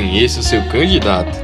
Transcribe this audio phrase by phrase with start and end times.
[0.00, 1.38] Conheça o seu candidato.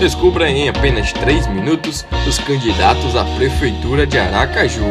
[0.00, 4.82] Descubra em apenas 3 minutos os candidatos à Prefeitura de Aracaju.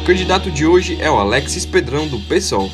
[0.00, 2.68] O candidato de hoje é o Alexis Pedrão, do PSOL.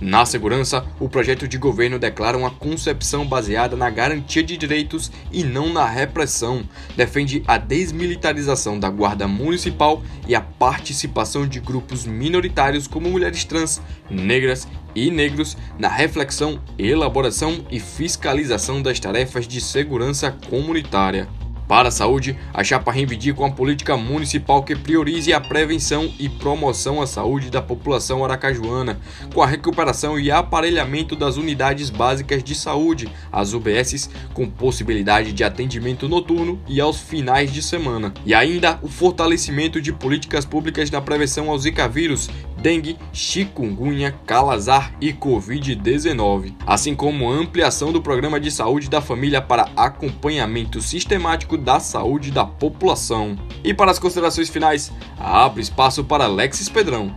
[0.00, 5.44] Na segurança, o projeto de governo declara uma concepção baseada na garantia de direitos e
[5.44, 6.64] não na repressão.
[6.96, 13.80] Defende a desmilitarização da Guarda Municipal e a participação de grupos minoritários como mulheres trans,
[14.10, 21.28] negras e negros na reflexão, elaboração e fiscalização das tarefas de segurança comunitária.
[21.66, 27.00] Para a saúde, a chapa reivindica uma política municipal que priorize a prevenção e promoção
[27.00, 29.00] à saúde da população aracajuana,
[29.32, 35.42] com a recuperação e aparelhamento das unidades básicas de saúde, as UBSs, com possibilidade de
[35.42, 38.12] atendimento noturno e aos finais de semana.
[38.26, 42.28] E ainda o fortalecimento de políticas públicas na prevenção ao Zika vírus,
[42.64, 49.68] dengue, chikungunya, calazar e Covid-19, assim como ampliação do programa de saúde da família para
[49.76, 53.38] acompanhamento sistemático da saúde da população.
[53.62, 57.14] E para as considerações finais, abre espaço para Alexis Pedrão.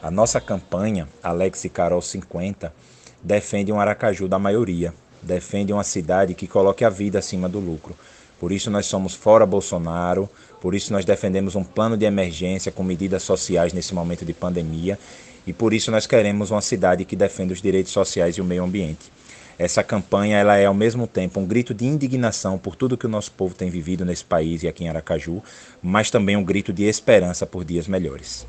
[0.00, 2.72] A nossa campanha, Alex e Carol 50,
[3.20, 7.96] defende um Aracaju da maioria, defende uma cidade que coloque a vida acima do lucro.
[8.44, 10.28] Por isso nós somos fora Bolsonaro,
[10.60, 14.98] por isso nós defendemos um plano de emergência com medidas sociais nesse momento de pandemia
[15.46, 18.62] e por isso nós queremos uma cidade que defenda os direitos sociais e o meio
[18.62, 19.10] ambiente.
[19.58, 23.08] Essa campanha ela é ao mesmo tempo um grito de indignação por tudo que o
[23.08, 25.42] nosso povo tem vivido nesse país e aqui em Aracaju,
[25.82, 28.46] mas também um grito de esperança por dias melhores.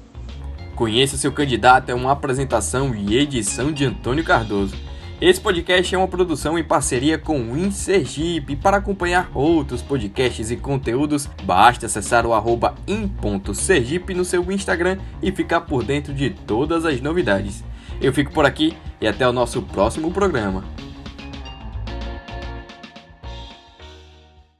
[0.75, 4.75] Conheça seu candidato é uma apresentação e edição de Antônio Cardoso.
[5.22, 8.58] Esse podcast é uma produção em parceria com o InSergipe.
[8.58, 15.31] Para acompanhar outros podcasts e conteúdos, basta acessar o arroba in.sergipe no seu Instagram e
[15.31, 17.64] ficar por dentro de todas as novidades.
[18.02, 20.75] Eu fico por aqui e até o nosso próximo programa.